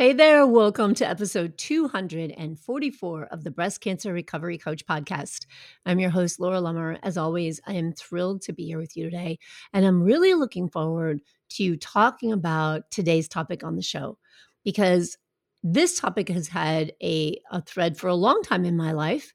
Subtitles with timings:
[0.00, 5.44] Hey there, welcome to episode 244 of the Breast Cancer Recovery Coach podcast.
[5.84, 6.98] I'm your host, Laura Lummer.
[7.02, 9.38] As always, I am thrilled to be here with you today,
[9.74, 14.16] and I'm really looking forward to talking about today's topic on the show
[14.64, 15.18] because
[15.62, 19.34] this topic has had a, a thread for a long time in my life.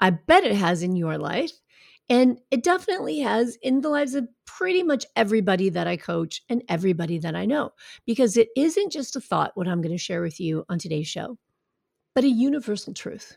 [0.00, 1.52] I bet it has in your life.
[2.10, 6.62] And it definitely has in the lives of pretty much everybody that I coach and
[6.68, 7.72] everybody that I know,
[8.06, 11.08] because it isn't just a thought, what I'm going to share with you on today's
[11.08, 11.38] show,
[12.14, 13.36] but a universal truth.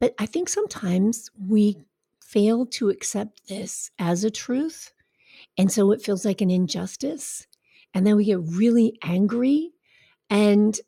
[0.00, 1.76] But I think sometimes we
[2.20, 4.92] fail to accept this as a truth.
[5.58, 7.46] And so it feels like an injustice.
[7.92, 9.72] And then we get really angry.
[10.30, 10.78] And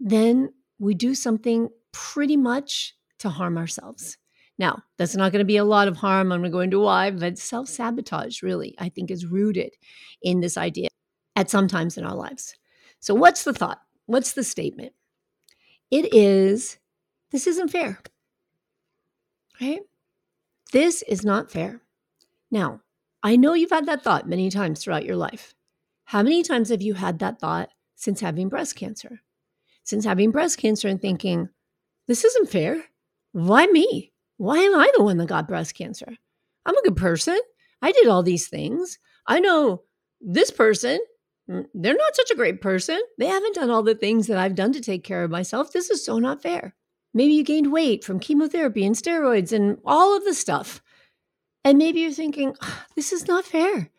[0.00, 4.16] then we do something pretty much to harm ourselves.
[4.58, 6.32] Now, that's not going to be a lot of harm.
[6.32, 9.74] I'm going to go into why, but self sabotage really, I think, is rooted
[10.22, 10.88] in this idea
[11.34, 12.54] at some times in our lives.
[13.00, 13.80] So, what's the thought?
[14.06, 14.92] What's the statement?
[15.90, 16.78] It is
[17.30, 18.00] this isn't fair,
[19.60, 19.80] right?
[20.72, 21.82] This is not fair.
[22.50, 22.80] Now,
[23.22, 25.54] I know you've had that thought many times throughout your life.
[26.04, 29.22] How many times have you had that thought since having breast cancer?
[29.84, 31.48] Since having breast cancer and thinking,
[32.06, 32.84] this isn't fair.
[33.32, 34.12] Why me?
[34.38, 36.16] Why am I the one that got breast cancer?
[36.64, 37.38] I'm a good person.
[37.82, 38.98] I did all these things.
[39.26, 39.82] I know
[40.20, 40.98] this person,
[41.48, 43.00] mm, they're not such a great person.
[43.18, 45.72] They haven't done all the things that I've done to take care of myself.
[45.72, 46.74] This is so not fair.
[47.14, 50.82] Maybe you gained weight from chemotherapy and steroids and all of the stuff.
[51.64, 52.54] And maybe you're thinking,
[52.94, 53.90] this is not fair.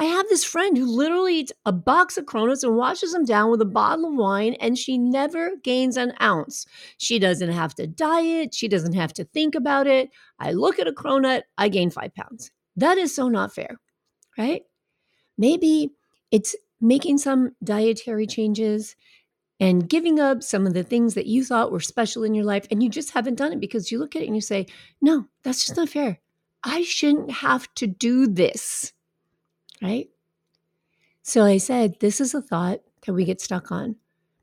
[0.00, 3.50] I have this friend who literally eats a box of Cronuts and washes them down
[3.50, 6.66] with a bottle of wine, and she never gains an ounce.
[6.98, 8.54] She doesn't have to diet.
[8.54, 10.10] She doesn't have to think about it.
[10.38, 12.52] I look at a Cronut, I gain five pounds.
[12.76, 13.80] That is so not fair,
[14.38, 14.62] right?
[15.36, 15.90] Maybe
[16.30, 18.94] it's making some dietary changes
[19.58, 22.68] and giving up some of the things that you thought were special in your life,
[22.70, 24.66] and you just haven't done it because you look at it and you say,
[25.00, 26.20] no, that's just not fair.
[26.62, 28.92] I shouldn't have to do this
[29.82, 30.08] right?
[31.22, 33.96] So I said, this is a thought that we get stuck on.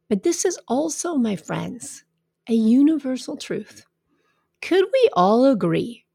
[0.10, 2.04] But this is also, my friends,
[2.48, 3.86] a universal truth.
[4.62, 6.06] Could we all agree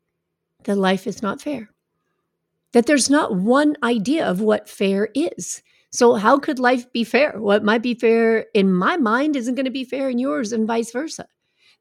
[0.64, 1.70] that life is not fair?
[2.72, 5.62] That there's not one idea of what fair is.
[5.91, 7.41] So, how could life be fair?
[7.41, 10.69] What might be fair in my mind isn't going to be fair in yours, and
[10.69, 11.26] vice versa.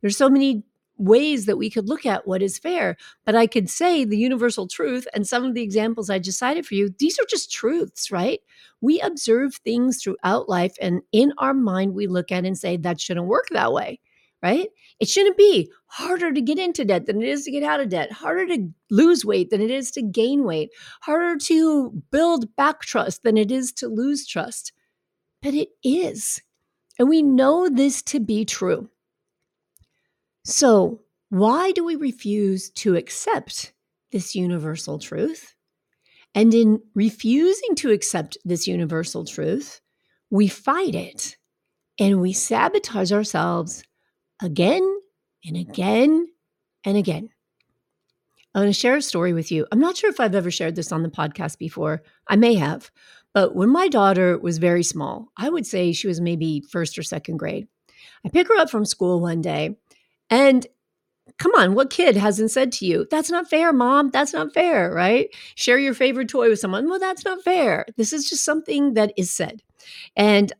[0.01, 0.63] There's so many
[0.99, 2.97] ways that we could look at what is fair.
[3.25, 6.65] But I could say the universal truth, and some of the examples I just cited
[6.65, 8.41] for you, these are just truths, right?
[8.81, 13.01] We observe things throughout life, and in our mind, we look at and say, that
[13.01, 13.99] shouldn't work that way,
[14.43, 14.67] right?
[14.99, 17.89] It shouldn't be harder to get into debt than it is to get out of
[17.89, 20.69] debt, harder to lose weight than it is to gain weight,
[21.01, 24.73] harder to build back trust than it is to lose trust.
[25.41, 26.41] But it is.
[26.99, 28.89] And we know this to be true.
[30.49, 33.71] So, why do we refuse to accept
[34.11, 35.53] this universal truth?
[36.33, 39.79] And in refusing to accept this universal truth,
[40.31, 41.37] we fight it
[41.99, 43.83] and we sabotage ourselves
[44.41, 44.81] again
[45.45, 46.27] and again
[46.83, 47.29] and again.
[48.55, 49.67] I want to share a story with you.
[49.71, 52.01] I'm not sure if I've ever shared this on the podcast before.
[52.27, 52.89] I may have.
[53.35, 57.03] But when my daughter was very small, I would say she was maybe first or
[57.03, 57.67] second grade,
[58.25, 59.77] I pick her up from school one day
[60.29, 60.67] and
[61.37, 64.09] come on, what kid hasn't said to you, that's not fair, mom?
[64.09, 65.29] That's not fair, right?
[65.55, 66.89] Share your favorite toy with someone.
[66.89, 67.85] Well, that's not fair.
[67.97, 69.61] This is just something that is said.
[70.15, 70.51] And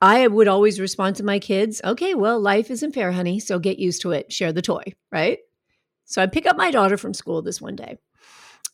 [0.00, 3.40] I would always respond to my kids, okay, well, life isn't fair, honey.
[3.40, 4.32] So get used to it.
[4.32, 5.38] Share the toy, right?
[6.04, 7.98] So I pick up my daughter from school this one day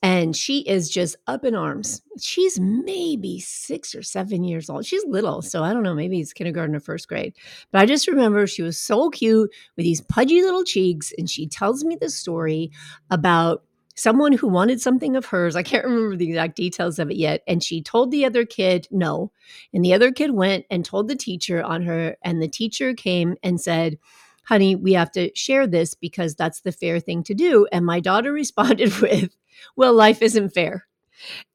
[0.05, 2.03] and she is just up in arms.
[2.21, 4.85] She's maybe six or seven years old.
[4.85, 7.35] She's little, so I don't know, maybe it's kindergarten or first grade.
[7.73, 11.47] But I just remember she was so cute with these pudgy little cheeks, and she
[11.47, 12.71] tells me the story
[13.11, 13.65] about
[13.97, 15.57] someone who wanted something of hers.
[15.57, 17.41] I can't remember the exact details of it yet.
[17.49, 19.33] And she told the other kid no.
[19.73, 23.37] And the other kid went and told the teacher on her, and the teacher came
[23.43, 23.99] and said,
[24.45, 27.67] honey, we have to share this because that's the fair thing to do.
[27.73, 29.35] And my daughter responded with,
[29.77, 30.87] well, life isn't fair.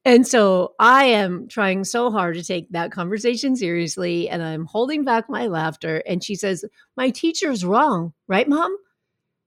[0.04, 5.04] And so I am trying so hard to take that conversation seriously and I'm holding
[5.04, 6.02] back my laughter.
[6.06, 6.64] And she says,
[6.96, 8.76] My teacher's wrong, right, mom?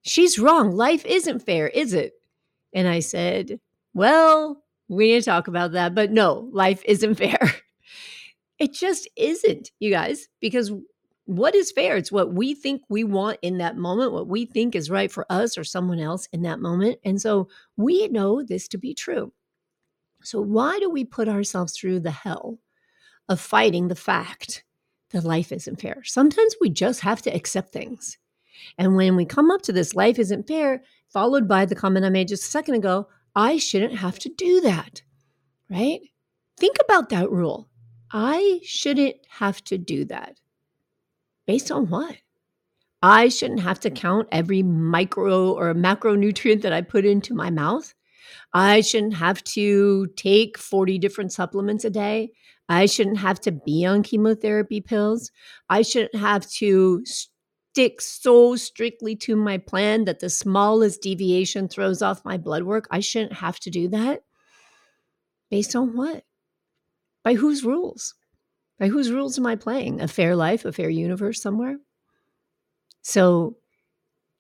[0.04, 0.72] She's wrong.
[0.72, 2.14] Life isn't fair, is it?
[2.74, 3.60] And I said,
[3.94, 5.96] Well, we need to talk about that.
[5.96, 7.40] But no, life isn't fair.
[8.60, 10.72] It just isn't, you guys, because
[11.26, 11.96] what is fair?
[11.96, 15.26] It's what we think we want in that moment, what we think is right for
[15.30, 17.00] us or someone else in that moment.
[17.06, 17.48] And so
[17.78, 19.32] we know this to be true.
[20.24, 22.60] So, why do we put ourselves through the hell
[23.30, 24.64] of fighting the fact
[25.12, 26.02] that life isn't fair?
[26.04, 28.18] Sometimes we just have to accept things.
[28.78, 32.10] And when we come up to this, life isn't fair, followed by the comment I
[32.10, 35.02] made just a second ago, I shouldn't have to do that,
[35.70, 36.00] right?
[36.58, 37.70] Think about that rule.
[38.12, 40.38] I shouldn't have to do that.
[41.46, 42.16] Based on what?
[43.02, 43.96] I shouldn't have to hmm.
[43.96, 47.94] count every micro or macronutrient that I put into my mouth.
[48.54, 52.32] I shouldn't have to take 40 different supplements a day.
[52.70, 55.32] I shouldn't have to be on chemotherapy pills.
[55.70, 62.02] I shouldn't have to stick so strictly to my plan that the smallest deviation throws
[62.02, 62.88] off my blood work.
[62.90, 64.24] I shouldn't have to do that.
[65.52, 66.24] Based on what?
[67.24, 68.16] By whose rules?
[68.84, 70.02] By whose rules am I playing?
[70.02, 71.78] A fair life, a fair universe somewhere?
[73.02, 73.56] So,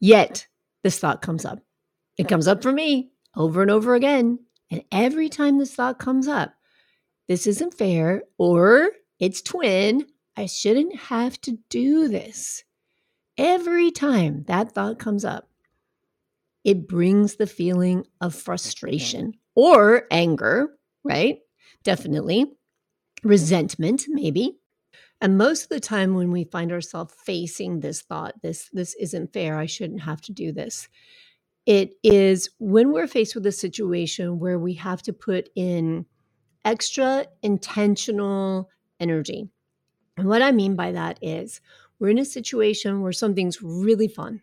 [0.01, 0.47] yet
[0.83, 1.59] this thought comes up.
[2.17, 4.39] It comes up for me over and over again.
[4.69, 6.55] And every time this thought comes up,
[7.29, 12.65] this isn't fair, or it's twin, I shouldn't have to do this.
[13.37, 15.47] Every time that thought comes up,
[16.65, 20.73] it brings the feeling of frustration or anger,
[21.05, 21.39] right?
[21.83, 22.51] Definitely
[23.23, 24.57] resentment, maybe.
[25.21, 29.31] And most of the time when we find ourselves facing this thought, this this isn't
[29.33, 30.89] fair, I shouldn't have to do this.
[31.65, 36.05] It is when we're faced with a situation where we have to put in
[36.65, 39.49] extra intentional energy.
[40.17, 41.61] And what I mean by that is
[41.99, 44.41] we're in a situation where something's really fun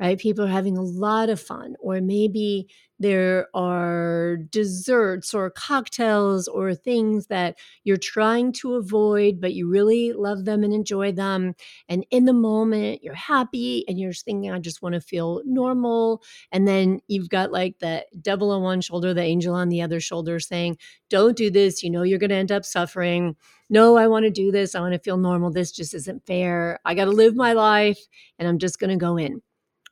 [0.00, 0.18] right?
[0.18, 2.68] People are having a lot of fun, or maybe
[3.00, 10.12] there are desserts or cocktails or things that you're trying to avoid, but you really
[10.12, 11.54] love them and enjoy them.
[11.88, 15.42] And in the moment, you're happy and you're just thinking, I just want to feel
[15.44, 16.22] normal.
[16.50, 20.00] And then you've got like the devil on one shoulder, the angel on the other
[20.00, 20.76] shoulder saying,
[21.08, 21.82] Don't do this.
[21.82, 23.36] You know, you're going to end up suffering.
[23.70, 24.74] No, I want to do this.
[24.74, 25.52] I want to feel normal.
[25.52, 26.80] This just isn't fair.
[26.84, 27.98] I got to live my life
[28.38, 29.42] and I'm just going to go in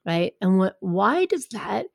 [0.07, 0.35] right?
[0.41, 1.87] And what why does that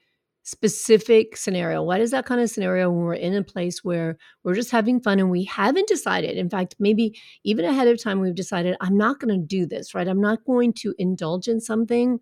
[0.43, 4.55] specific scenario, why does that kind of scenario when we're in a place where we're
[4.55, 8.33] just having fun and we haven't decided, in fact, maybe even ahead of time we've
[8.33, 10.07] decided I'm not going to do this, right?
[10.07, 12.19] I'm not going to indulge in something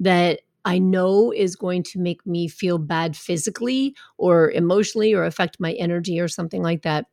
[0.00, 5.58] that I know is going to make me feel bad physically or emotionally or affect
[5.60, 7.06] my energy or something like that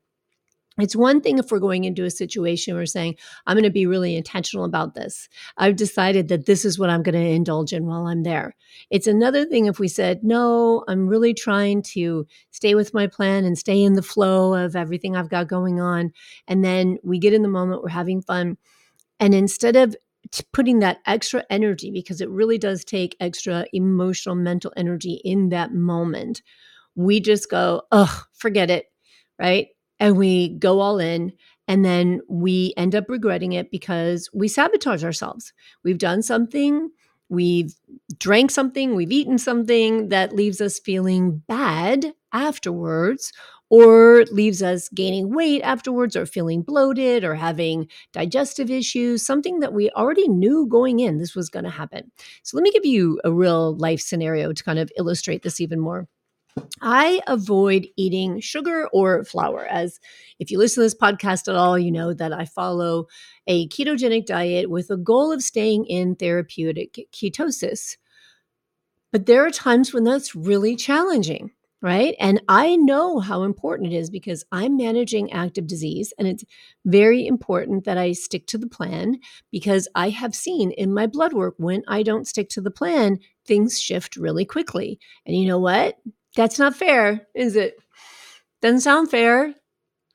[0.80, 3.16] it's one thing if we're going into a situation where we're saying,
[3.46, 5.28] I'm going to be really intentional about this.
[5.58, 8.56] I've decided that this is what I'm going to indulge in while I'm there.
[8.92, 13.44] It's another thing if we said, No, I'm really trying to stay with my plan
[13.44, 16.12] and stay in the flow of everything I've got going on.
[16.48, 18.58] And then we get in the moment, we're having fun.
[19.20, 19.96] And instead of
[20.52, 25.74] putting that extra energy, because it really does take extra emotional, mental energy in that
[25.74, 26.44] moment,
[26.96, 28.92] we just go, Oh, forget it.
[29.40, 31.34] Right and we go all in
[31.68, 35.54] and then we end up regretting it because we sabotage ourselves.
[35.84, 36.90] We've done something,
[37.30, 37.74] we've
[38.20, 43.34] drank something, we've eaten something that leaves us feeling bad afterwards
[43.70, 49.74] or leaves us gaining weight afterwards or feeling bloated or having digestive issues, something that
[49.74, 52.10] we already knew going in this was going to happen.
[52.44, 55.82] So let me give you a real life scenario to kind of illustrate this even
[55.82, 56.08] more.
[56.82, 59.66] I avoid eating sugar or flour.
[59.66, 60.00] As
[60.40, 63.08] if you listen to this podcast at all, you know that I follow
[63.48, 67.98] a ketogenic diet with a goal of staying in therapeutic ketosis.
[69.12, 72.16] But there are times when that's really challenging, right?
[72.20, 76.44] And I know how important it is because I'm managing active disease and it's
[76.86, 79.18] very important that I stick to the plan
[79.52, 83.20] because I have seen in my blood work when I don't stick to the plan,
[83.46, 85.00] things shift really quickly.
[85.26, 85.98] And you know what?
[86.38, 87.78] That's not fair, is it?
[88.62, 89.56] Doesn't sound fair.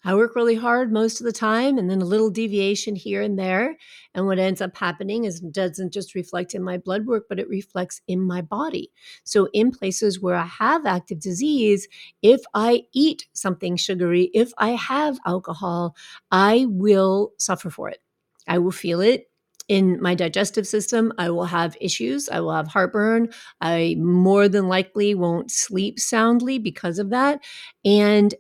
[0.04, 3.38] I work really hard most of the time and then a little deviation here and
[3.38, 3.76] there.
[4.14, 7.40] And what ends up happening is it doesn't just reflect in my blood work, but
[7.40, 8.92] it reflects in my body.
[9.24, 11.88] So, in places where I have active disease,
[12.22, 15.96] if I eat something sugary, if I have alcohol,
[16.32, 18.00] I will suffer for it.
[18.48, 19.26] I will feel it
[19.68, 22.28] in my digestive system, I will have issues.
[22.28, 23.28] I will have heartburn.
[23.60, 27.40] I more than likely won't sleep soundly because of that.
[27.84, 28.34] And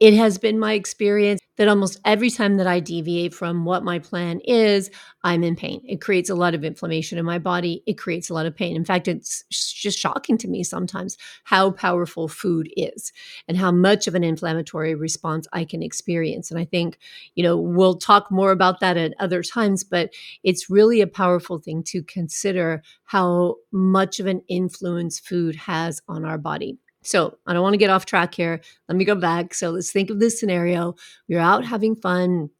[0.00, 3.98] it has been my experience that almost every time that I deviate from what my
[3.98, 4.92] plan is,
[5.24, 5.82] I'm in pain.
[5.84, 7.82] It creates a lot of inflammation in my body.
[7.84, 8.76] It creates a lot of pain.
[8.76, 13.12] In fact, it's just shocking to me sometimes how powerful food is
[13.48, 16.52] and how much of an inflammatory response I can experience.
[16.52, 16.98] And I think,
[17.34, 20.10] you know, we'll talk more about that at other times, but
[20.44, 26.24] it's really a powerful thing to consider how much of an influence food has on
[26.24, 26.78] our body.
[27.08, 28.60] So I don't want to get off track here.
[28.86, 29.54] Let me go back.
[29.54, 30.94] So let's think of this scenario.
[31.26, 32.50] We're out having fun.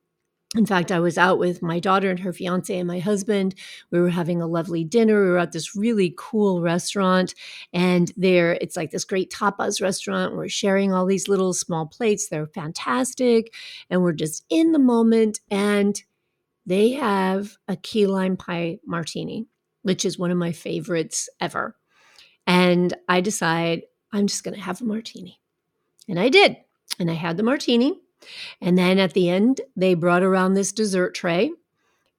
[0.56, 3.54] In fact, I was out with my daughter and her fiance and my husband.
[3.90, 5.22] We were having a lovely dinner.
[5.22, 7.34] We were at this really cool restaurant,
[7.74, 10.34] and there it's like this great tapas restaurant.
[10.34, 12.30] We're sharing all these little small plates.
[12.30, 13.52] They're fantastic,
[13.90, 15.40] and we're just in the moment.
[15.50, 16.02] And
[16.64, 19.48] they have a key lime pie martini,
[19.82, 21.76] which is one of my favorites ever.
[22.46, 25.40] And I decide I'm just going to have a martini.
[26.08, 26.56] And I did.
[26.98, 28.00] And I had the martini.
[28.60, 31.52] And then at the end, they brought around this dessert tray.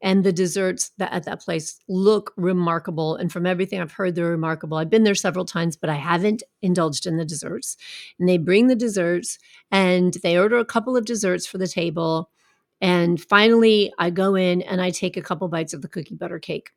[0.01, 3.15] And the desserts that at that place look remarkable.
[3.15, 4.77] And from everything I've heard, they're remarkable.
[4.77, 7.75] I've been there several times, but I haven't indulged in the desserts.
[8.17, 9.37] And they bring the desserts
[9.71, 12.29] and they order a couple of desserts for the table.
[12.79, 16.39] And finally, I go in and I take a couple bites of the cookie butter
[16.39, 16.69] cake,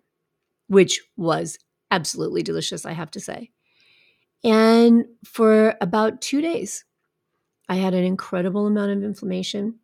[0.66, 1.60] which was
[1.92, 3.52] absolutely delicious, I have to say.
[4.44, 6.84] And for about two days,
[7.68, 9.78] I had an incredible amount of inflammation.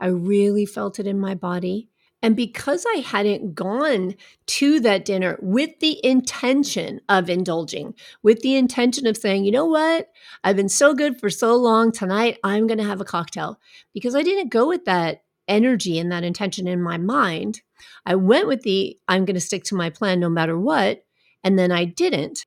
[0.00, 1.88] I really felt it in my body.
[2.22, 4.14] And because I hadn't gone
[4.46, 9.66] to that dinner with the intention of indulging, with the intention of saying, you know
[9.66, 10.08] what,
[10.42, 13.58] I've been so good for so long, tonight I'm going to have a cocktail,
[13.92, 17.60] because I didn't go with that energy and that intention in my mind.
[18.06, 21.04] I went with the, I'm going to stick to my plan no matter what.
[21.42, 22.46] And then I didn't.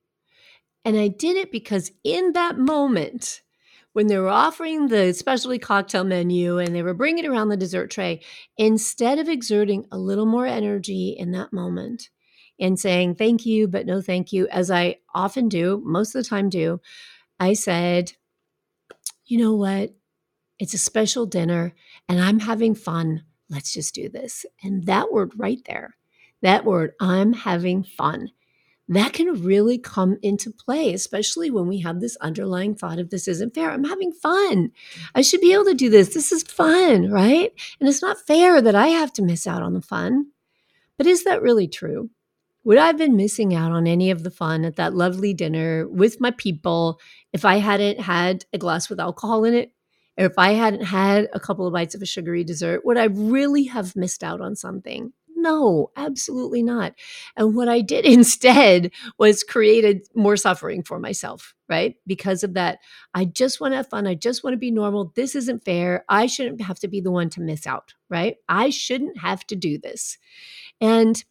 [0.88, 3.41] And I did it because in that moment,
[3.91, 7.91] when they were offering the specialty cocktail menu and they were bringing around the dessert
[7.91, 8.22] tray,
[8.56, 12.08] instead of exerting a little more energy in that moment
[12.58, 16.29] and saying thank you, but no thank you, as I often do, most of the
[16.29, 16.79] time do,
[17.38, 18.13] I said,
[19.25, 19.94] you know what?
[20.58, 21.74] It's a special dinner
[22.08, 23.25] and I'm having fun.
[23.50, 24.46] Let's just do this.
[24.63, 25.98] And that word right there,
[26.44, 28.29] that word, I'm having fun,
[28.89, 33.27] that can really come into play, especially when we have this underlying thought of this
[33.27, 33.70] isn't fair.
[33.70, 34.72] I'm having fun.
[35.13, 36.13] I should be able to do this.
[36.13, 37.51] This is fun, right?
[37.79, 40.27] And it's not fair that I have to miss out on the fun.
[40.98, 42.10] But is that really true?
[42.63, 45.88] Would I have been missing out on any of the fun at that lovely dinner
[45.88, 47.00] with my people
[47.32, 49.72] if I hadn't had a glass with alcohol in it?
[50.17, 52.84] Or if I hadn't had a couple of bites of a sugary dessert?
[52.84, 55.13] Would I really have missed out on something?
[55.39, 56.96] No, absolutely not.
[57.36, 61.96] And what I did instead was created more suffering for myself, right?
[62.08, 62.79] Because of that,
[63.13, 64.08] I just want to have fun.
[64.08, 65.12] I just want to be normal.
[65.15, 66.03] This isn't fair.
[66.10, 68.38] I shouldn't have to be the one to miss out, right?
[68.50, 70.17] I shouldn't have to do this.
[70.82, 71.24] And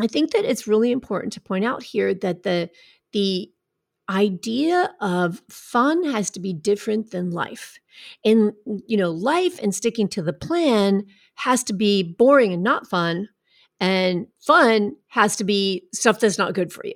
[0.00, 2.70] I think that it's really important to point out here that the
[3.12, 3.50] the
[4.08, 7.78] idea of fun has to be different than life.
[8.24, 8.52] And
[8.86, 13.28] you know, life and sticking to the plan has to be boring and not fun,
[13.80, 16.94] and fun has to be stuff that's not good for you.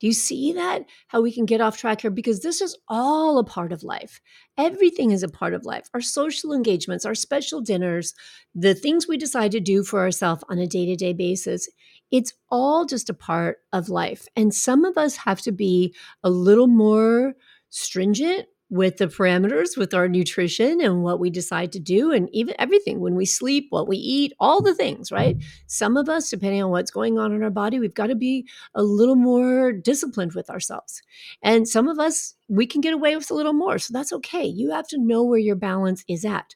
[0.00, 0.86] Do you see that?
[1.08, 2.10] How we can get off track here?
[2.10, 4.20] Because this is all a part of life.
[4.56, 5.88] Everything is a part of life.
[5.92, 8.14] Our social engagements, our special dinners,
[8.54, 11.68] the things we decide to do for ourselves on a day to day basis,
[12.10, 14.26] it's all just a part of life.
[14.36, 17.34] And some of us have to be a little more
[17.68, 22.54] stringent with the parameters with our nutrition and what we decide to do and even
[22.58, 25.36] everything when we sleep what we eat all the things right?
[25.66, 28.46] Some of us depending on what's going on in our body we've got to be
[28.74, 31.02] a little more disciplined with ourselves.
[31.42, 34.44] And some of us we can get away with a little more so that's okay.
[34.44, 36.54] You have to know where your balance is at.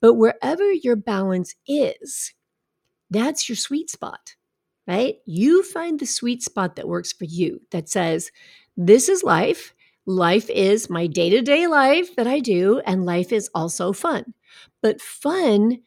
[0.00, 2.32] But wherever your balance is
[3.10, 4.36] that's your sweet spot
[4.88, 5.16] right?
[5.26, 8.30] You find the sweet spot that works for you that says
[8.76, 9.74] this is life
[10.06, 14.34] Life is my day to day life that I do, and life is also fun.
[14.80, 15.78] But fun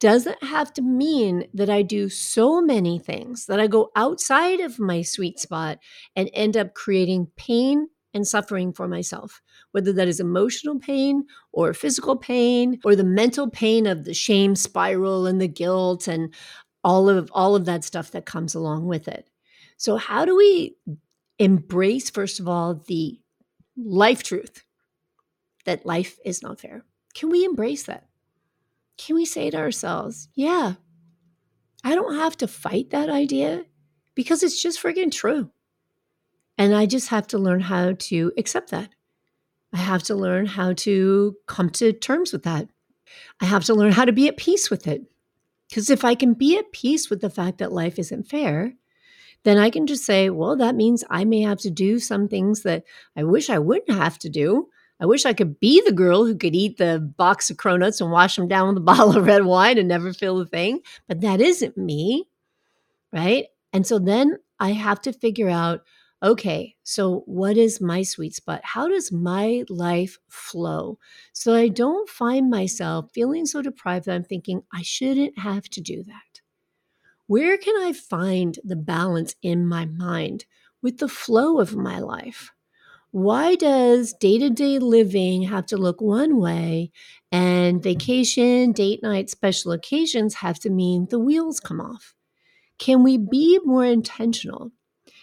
[0.00, 4.80] doesn't have to mean that I do so many things that I go outside of
[4.80, 5.78] my sweet spot
[6.16, 9.40] and end up creating pain and suffering for myself,
[9.70, 14.56] whether that is emotional pain or physical pain or the mental pain of the shame
[14.56, 16.34] spiral and the guilt and
[16.82, 19.30] all of all of that stuff that comes along with it.
[19.76, 20.76] So how do we
[21.38, 23.18] embrace first of all the
[23.76, 24.64] life truth
[25.64, 26.84] that life is not fair.
[27.14, 28.08] Can we embrace that?
[28.98, 30.74] Can we say to ourselves, yeah,
[31.84, 33.64] I don't have to fight that idea
[34.14, 35.50] because it's just friggin' true.
[36.58, 38.90] And I just have to learn how to accept that.
[39.72, 42.68] I have to learn how to come to terms with that.
[43.40, 45.02] I have to learn how to be at peace with it.
[45.68, 48.74] Because if I can be at peace with the fact that life isn't fair,
[49.44, 52.62] then I can just say, well, that means I may have to do some things
[52.62, 52.84] that
[53.16, 54.68] I wish I wouldn't have to do.
[55.00, 58.12] I wish I could be the girl who could eat the box of cronuts and
[58.12, 60.80] wash them down with a bottle of red wine and never feel a thing.
[61.08, 62.28] But that isn't me.
[63.12, 63.46] Right.
[63.72, 65.82] And so then I have to figure out
[66.22, 68.60] okay, so what is my sweet spot?
[68.62, 70.98] How does my life flow
[71.32, 75.80] so I don't find myself feeling so deprived that I'm thinking I shouldn't have to
[75.80, 76.31] do that?
[77.32, 80.44] Where can I find the balance in my mind
[80.82, 82.52] with the flow of my life?
[83.10, 86.92] Why does day to day living have to look one way
[87.30, 92.14] and vacation, date night, special occasions have to mean the wheels come off?
[92.76, 94.70] Can we be more intentional?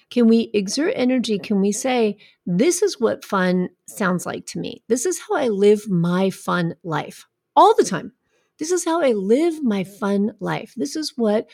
[0.10, 1.38] Can we exert energy?
[1.38, 4.82] Can we say, this is what fun sounds like to me?
[4.88, 8.14] This is how I live my fun life all the time.
[8.58, 10.74] This is how I live my fun life.
[10.76, 11.48] This is what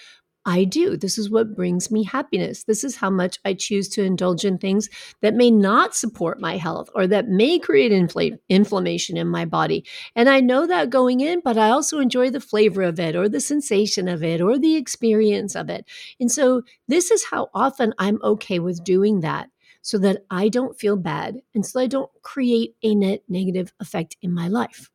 [0.48, 0.96] I do.
[0.96, 2.66] This is what brings me happiness.
[2.66, 4.90] This is how much I choose to indulge in things
[5.22, 9.86] that may not support my health or that may create infl- inflammation in my body.
[10.16, 13.28] And I know that going in, but I also enjoy the flavor of it or
[13.28, 15.86] the sensation of it or the experience of it.
[16.20, 19.50] And so this is how often I'm okay with doing that
[19.82, 24.16] so that I don't feel bad and so I don't create a net negative effect
[24.22, 24.92] in my life.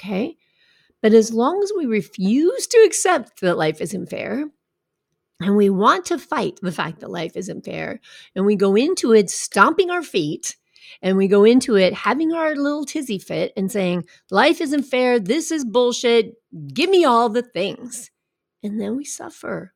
[0.00, 0.36] Okay.
[1.02, 4.46] But as long as we refuse to accept that life isn't fair,
[5.40, 8.00] and we want to fight the fact that life isn't fair.
[8.34, 10.56] And we go into it stomping our feet
[11.02, 15.18] and we go into it having our little tizzy fit and saying, life isn't fair.
[15.18, 16.34] This is bullshit.
[16.72, 18.10] Give me all the things.
[18.62, 19.74] And then we suffer.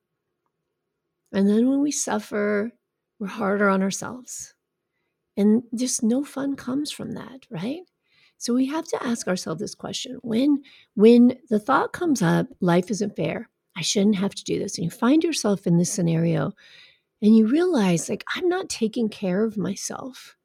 [1.33, 2.73] And then when we suffer,
[3.19, 4.55] we're harder on ourselves.
[5.37, 7.81] And just no fun comes from that, right?
[8.39, 10.19] So we have to ask ourselves this question.
[10.23, 10.63] When
[10.95, 13.49] when the thought comes up, life isn't fair,
[13.81, 14.77] I shouldn't have to do this.
[14.77, 16.53] And you find yourself in this scenario
[17.23, 20.37] and you realize, like, I'm not taking care of myself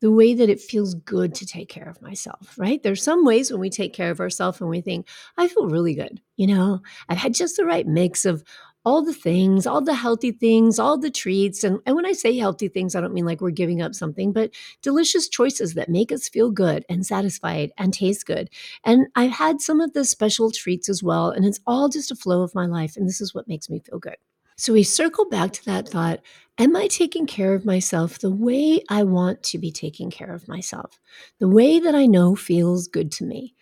[0.00, 2.82] the way that it feels good to take care of myself, right?
[2.82, 5.06] There's some ways when we take care of ourselves and we think,
[5.38, 6.20] I feel really good.
[6.36, 8.42] You know, I've had just the right mix of
[8.86, 11.64] all the things, all the healthy things, all the treats.
[11.64, 14.32] And, and when I say healthy things, I don't mean like we're giving up something,
[14.32, 18.48] but delicious choices that make us feel good and satisfied and taste good.
[18.84, 21.30] And I've had some of the special treats as well.
[21.30, 22.96] And it's all just a flow of my life.
[22.96, 24.18] And this is what makes me feel good.
[24.56, 26.20] So we circle back to that thought
[26.58, 30.48] Am I taking care of myself the way I want to be taking care of
[30.48, 30.98] myself?
[31.40, 33.54] The way that I know feels good to me?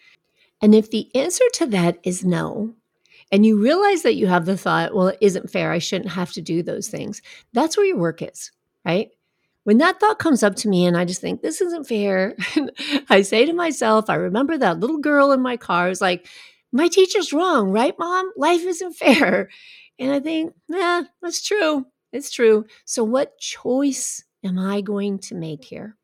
[0.63, 2.75] And if the answer to that is no,
[3.33, 5.73] and you realize that you have the thought, well, it isn't fair.
[5.73, 7.23] I shouldn't have to do those things.
[7.53, 8.51] That's where your work is,
[8.85, 9.11] right?
[9.65, 12.37] When that thought comes up to me and I just think, this isn't fair,
[13.09, 16.29] I say to myself, I remember that little girl in my car is like,
[16.71, 18.31] my teacher's wrong, right, mom?
[18.37, 19.49] Life isn't fair.
[19.99, 21.87] And I think, yeah, that's true.
[22.13, 22.67] It's true.
[22.85, 25.97] So, what choice am I going to make here?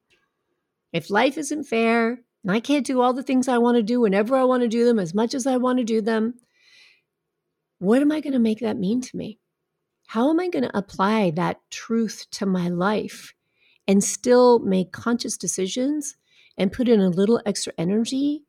[0.93, 4.01] If life isn't fair and I can't do all the things I want to do
[4.01, 6.35] whenever I want to do them, as much as I want to do them,
[7.81, 9.39] what am I going to make that mean to me?
[10.07, 13.33] How am I going to apply that truth to my life
[13.89, 16.17] and still make conscious decisions
[16.59, 18.45] and put in a little extra energy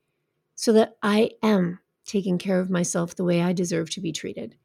[0.56, 4.56] so that I am taking care of myself the way I deserve to be treated?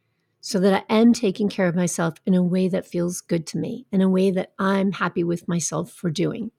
[0.40, 3.58] So that I am taking care of myself in a way that feels good to
[3.58, 6.50] me, in a way that I'm happy with myself for doing.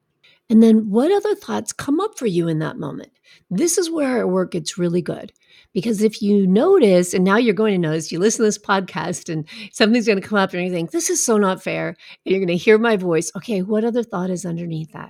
[0.50, 3.12] And then what other thoughts come up for you in that moment?
[3.50, 5.34] This is where our work gets really good.
[5.74, 9.32] Because if you notice, and now you're going to notice, you listen to this podcast
[9.32, 11.90] and something's going to come up and you think, this is so not fair.
[11.90, 13.32] And you're going to hear my voice.
[13.36, 15.10] Okay, what other thought is underneath that?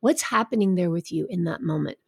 [0.00, 1.98] What's happening there with you in that moment?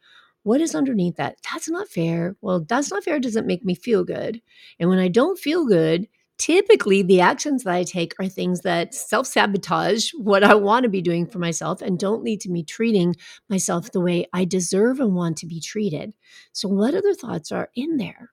[0.43, 1.37] What is underneath that?
[1.51, 2.35] That's not fair.
[2.41, 4.41] Well, that's not fair doesn't make me feel good.
[4.79, 6.07] And when I don't feel good,
[6.39, 10.89] typically the actions that I take are things that self sabotage what I want to
[10.89, 13.15] be doing for myself and don't lead to me treating
[13.49, 16.13] myself the way I deserve and want to be treated.
[16.53, 18.31] So, what other thoughts are in there?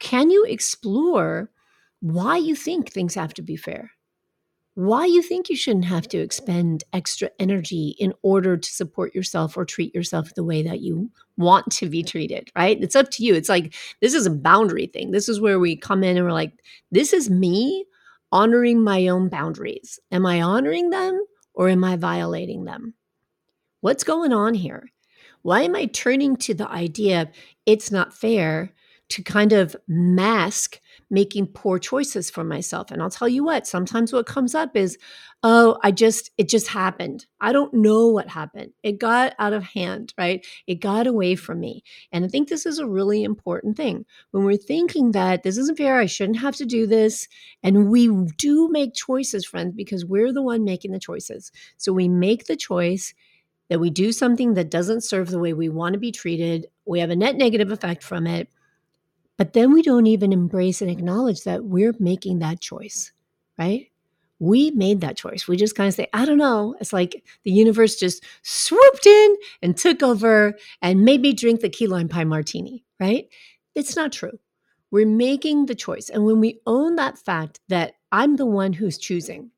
[0.00, 1.50] Can you explore
[2.00, 3.92] why you think things have to be fair?
[4.74, 9.56] Why you think you shouldn't have to expend extra energy in order to support yourself
[9.56, 12.82] or treat yourself the way that you want to be treated, right?
[12.82, 13.34] It's up to you.
[13.34, 15.10] It's like this is a boundary thing.
[15.10, 16.54] This is where we come in and we're like,
[16.90, 17.84] this is me
[18.30, 20.00] honoring my own boundaries.
[20.10, 22.94] Am I honoring them or am I violating them?
[23.82, 24.88] What's going on here?
[25.42, 27.28] Why am I turning to the idea of
[27.66, 28.72] it's not fair
[29.10, 30.80] to kind of mask
[31.12, 32.90] making poor choices for myself.
[32.90, 34.96] And I'll tell you what, sometimes what comes up is,
[35.42, 37.26] oh, I just, it just happened.
[37.38, 38.72] I don't know what happened.
[38.82, 40.44] It got out of hand, right?
[40.66, 41.84] It got away from me.
[42.12, 44.06] And I think this is a really important thing.
[44.30, 47.28] When we're thinking that this isn't fair, I shouldn't have to do this.
[47.62, 51.52] And we do make choices, friends, because we're the one making the choices.
[51.76, 53.12] So we make the choice
[53.68, 56.68] that we do something that doesn't serve the way we want to be treated.
[56.86, 58.48] We have a net negative effect from it
[59.42, 63.10] but then we don't even embrace and acknowledge that we're making that choice,
[63.58, 63.90] right?
[64.38, 65.48] We made that choice.
[65.48, 66.76] We just kind of say, I don't know.
[66.80, 71.68] It's like the universe just swooped in and took over and made me drink the
[71.68, 73.26] key lime pie martini, right?
[73.74, 74.38] It's not true.
[74.92, 76.08] We're making the choice.
[76.08, 79.50] And when we own that fact that I'm the one who's choosing,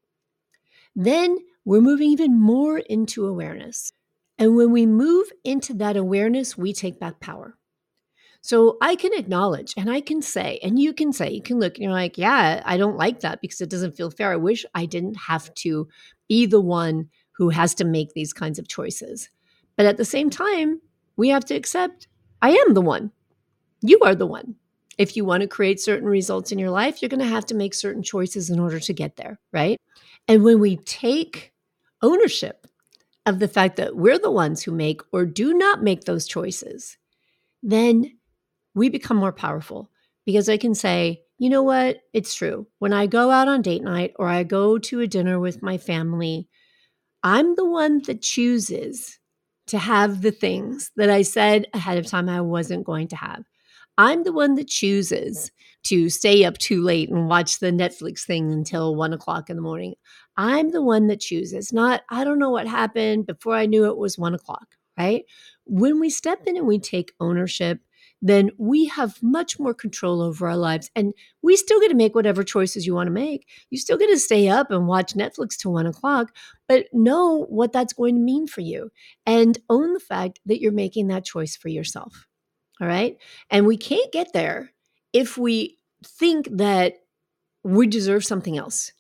[0.97, 3.93] then we're moving even more into awareness.
[4.39, 7.59] And when we move into that awareness, we take back power.
[8.45, 11.77] So I can acknowledge and I can say, and you can say, you can look
[11.77, 14.33] and you're like, yeah, I don't like that because it doesn't feel fair.
[14.33, 15.89] I wish I didn't have to
[16.29, 19.31] be the one who has to make these kinds of choices.
[19.79, 20.83] But at the same time,
[21.17, 22.07] we have to accept
[22.43, 23.13] I am the one.
[23.81, 24.57] You are the one.
[24.99, 27.55] If you want to create certain results in your life, you're going to have to
[27.55, 29.81] make certain choices in order to get there, right?
[30.29, 31.55] And when we take
[32.03, 32.67] ownership
[33.25, 36.99] of the fact that we're the ones who make or do not make those choices,
[37.63, 38.19] then
[38.75, 39.91] we become more powerful
[40.27, 41.99] because I can say, you know what?
[42.13, 42.67] It's true.
[42.79, 45.79] When I go out on date night or I go to a dinner with my
[45.79, 46.49] family,
[47.23, 49.19] I'm the one that chooses
[49.69, 53.45] to have the things that I said ahead of time I wasn't going to have.
[53.97, 55.51] I'm the one that chooses
[55.85, 59.63] to stay up too late and watch the Netflix thing until one o'clock in the
[59.63, 59.95] morning.
[60.37, 63.97] I'm the one that chooses, not, I don't know what happened before I knew it
[63.97, 65.25] was one o'clock, right?
[65.65, 67.81] When we step in and we take ownership
[68.25, 70.91] then we have much more control over our lives.
[70.97, 73.47] And we still get to make whatever choices you want to make.
[73.69, 76.35] You still get to stay up and watch Netflix till one o'clock,
[76.67, 78.91] but know what that's going to mean for you
[79.27, 82.27] and own the fact that you're making that choice for yourself.
[82.81, 83.19] All right.
[83.51, 84.73] And we can't get there
[85.13, 86.95] if we think that
[87.63, 88.93] we deserve something else.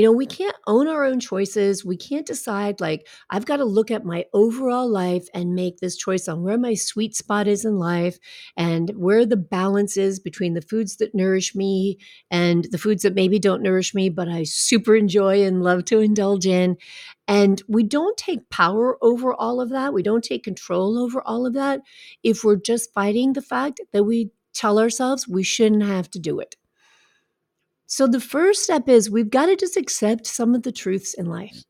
[0.00, 0.34] You know, we mm.
[0.34, 1.84] can't own our own choices.
[1.84, 5.94] We can't decide, like, I've got to look at my overall life and make this
[5.94, 8.18] choice on where my sweet spot is in life
[8.56, 11.98] and where the balance is between the foods that nourish me
[12.30, 16.00] and the foods that maybe don't nourish me, but I super enjoy and love to
[16.00, 16.78] indulge in.
[17.28, 19.92] And we don't take power over all of that.
[19.92, 21.82] We don't take control over all of that
[22.22, 26.40] if we're just fighting the fact that we tell ourselves we shouldn't have to do
[26.40, 26.56] it.
[27.90, 31.26] So the first step is we've got to just accept some of the truths in
[31.26, 31.64] life.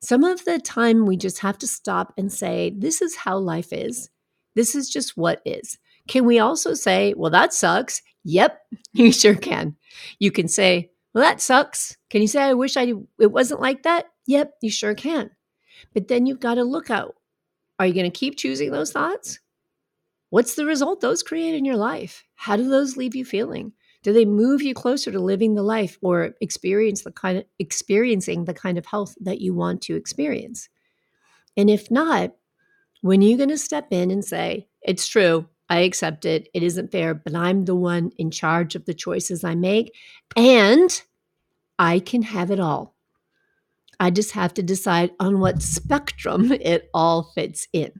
[0.00, 3.72] Some of the time we just have to stop and say, this is how life
[3.72, 4.10] is.
[4.54, 5.78] This is just what is.
[6.06, 8.02] Can we also say, well, that sucks?
[8.24, 8.60] Yep,
[8.92, 9.74] you sure can.
[10.18, 11.96] You can say, well, that sucks.
[12.10, 14.04] Can you say, I wish I it wasn't like that?
[14.26, 15.30] Yep, you sure can.
[15.94, 17.14] But then you've got to look out.
[17.78, 19.40] Are you going to keep choosing those thoughts?
[20.28, 22.22] What's the result those create in your life?
[22.34, 23.72] How do those leave you feeling?
[24.02, 28.44] Do they move you closer to living the life or experience the kind of experiencing
[28.44, 30.68] the kind of health that you want to experience?
[31.56, 32.34] And if not,
[33.00, 36.62] when are you going to step in and say, it's true, I accept it, it
[36.62, 39.94] isn't fair, but I'm the one in charge of the choices I make,
[40.36, 41.02] and
[41.78, 42.94] I can have it all.
[44.00, 47.92] I just have to decide on what spectrum it all fits in.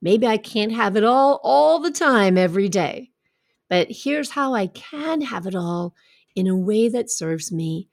[0.00, 3.11] Maybe I can't have it all all the time every day.
[3.72, 5.94] But here's how I can have it all
[6.36, 7.88] in a way that serves me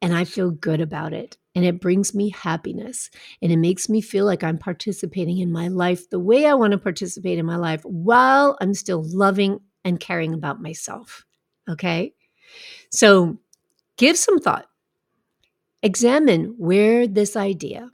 [0.00, 1.36] and I feel good about it.
[1.54, 3.10] And it brings me happiness
[3.42, 6.72] and it makes me feel like I'm participating in my life the way I want
[6.72, 11.26] to participate in my life while I'm still loving and caring about myself.
[11.68, 12.14] Okay.
[12.90, 13.38] So
[13.98, 14.64] give some thought.
[15.82, 17.90] Examine where this idea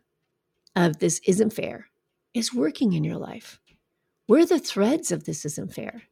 [0.77, 1.89] of this isn't fair
[2.33, 3.59] is working in your life.
[4.29, 6.05] Where the threads of this isn't fair?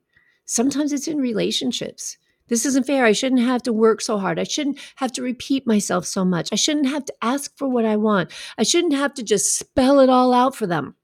[0.52, 2.18] Sometimes it's in relationships.
[2.48, 3.06] This isn't fair.
[3.06, 4.38] I shouldn't have to work so hard.
[4.38, 6.50] I shouldn't have to repeat myself so much.
[6.52, 8.30] I shouldn't have to ask for what I want.
[8.58, 10.94] I shouldn't have to just spell it all out for them.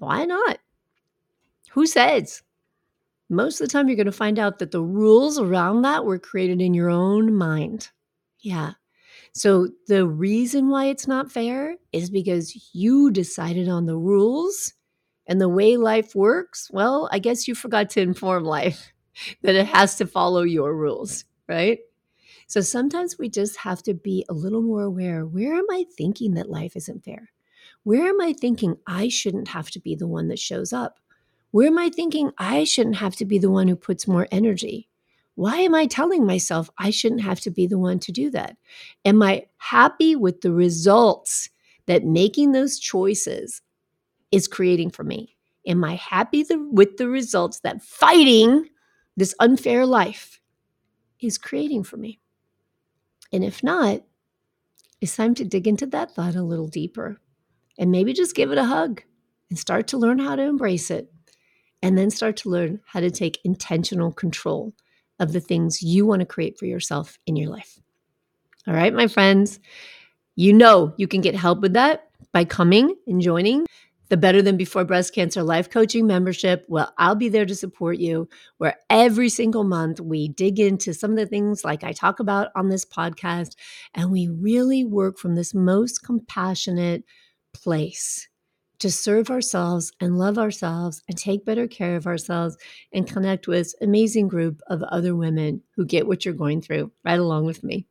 [0.00, 0.58] Why not?
[1.70, 2.42] Who says?
[3.30, 6.18] Most of the time, you're going to find out that the rules around that were
[6.18, 7.88] created in your own mind.
[8.40, 8.72] Yeah.
[9.32, 14.74] So the reason why it's not fair is because you decided on the rules
[15.26, 18.92] and the way life works, well, I guess you forgot to inform life
[19.42, 21.78] that it has to follow your rules, right?
[22.46, 26.34] So sometimes we just have to be a little more aware where am I thinking
[26.34, 27.30] that life isn't fair?
[27.84, 30.98] Where am I thinking I shouldn't have to be the one that shows up?
[31.50, 34.88] Where am I thinking I shouldn't have to be the one who puts more energy?
[35.34, 38.56] Why am I telling myself I shouldn't have to be the one to do that?
[39.04, 41.48] Am I happy with the results
[41.86, 43.62] that making those choices
[44.32, 45.36] is creating for me?
[45.66, 48.68] Am I happy the, with the results that fighting
[49.16, 50.40] this unfair life
[51.20, 52.18] is creating for me?
[53.32, 54.00] And if not,
[55.00, 57.20] it's time to dig into that thought a little deeper
[57.78, 59.02] and maybe just give it a hug
[59.50, 61.12] and start to learn how to embrace it.
[61.84, 64.72] And then start to learn how to take intentional control
[65.18, 67.80] of the things you want to create for yourself in your life.
[68.68, 69.58] All right, my friends,
[70.36, 73.66] you know you can get help with that by coming and joining
[74.12, 76.66] the Better Than Before Breast Cancer Life Coaching membership.
[76.68, 81.12] Well, I'll be there to support you where every single month we dig into some
[81.12, 83.56] of the things like I talk about on this podcast,
[83.94, 87.04] and we really work from this most compassionate
[87.54, 88.28] place
[88.80, 92.58] to serve ourselves and love ourselves and take better care of ourselves
[92.92, 97.18] and connect with amazing group of other women who get what you're going through right
[97.18, 97.86] along with me.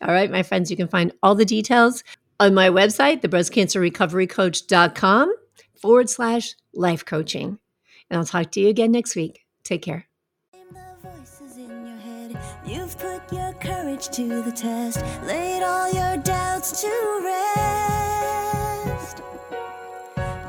[0.00, 2.04] All right, my friends, you can find all the details
[2.40, 5.34] on my website, thebreastcancerrecoverycoach.com
[5.80, 7.58] forward slash life coaching.
[8.10, 9.44] And I'll talk to you again next week.
[9.64, 10.08] Take care.
[12.68, 19.22] You've put your courage to the test, laid all your doubts to rest.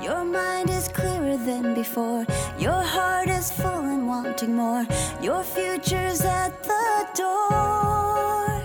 [0.03, 2.25] Your mind is clearer than before,
[2.57, 4.85] your heart is full and wanting more.
[5.21, 8.61] Your future's at the door.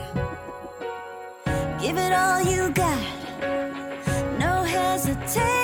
[1.80, 2.98] Give it all you got,
[4.40, 5.63] no hesitation.